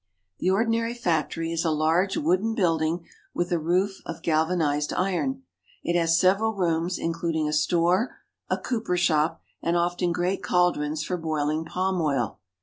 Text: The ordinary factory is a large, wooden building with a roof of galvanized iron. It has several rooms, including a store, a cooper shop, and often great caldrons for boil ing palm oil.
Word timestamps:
The 0.39 0.49
ordinary 0.49 0.95
factory 0.95 1.51
is 1.51 1.63
a 1.63 1.69
large, 1.69 2.17
wooden 2.17 2.55
building 2.55 3.05
with 3.35 3.51
a 3.51 3.59
roof 3.59 3.99
of 4.03 4.23
galvanized 4.23 4.91
iron. 4.93 5.43
It 5.83 5.95
has 5.95 6.19
several 6.19 6.55
rooms, 6.55 6.97
including 6.97 7.47
a 7.47 7.53
store, 7.53 8.17
a 8.49 8.57
cooper 8.57 8.97
shop, 8.97 9.43
and 9.61 9.77
often 9.77 10.11
great 10.11 10.41
caldrons 10.41 11.03
for 11.03 11.17
boil 11.17 11.49
ing 11.49 11.65
palm 11.65 12.01
oil. 12.01 12.39